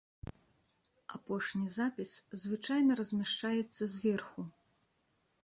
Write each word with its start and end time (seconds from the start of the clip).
Апошні 1.17 1.67
запіс 1.75 2.11
звычайна 2.45 2.91
размяшчаецца 3.01 3.83
зверху. 3.95 4.41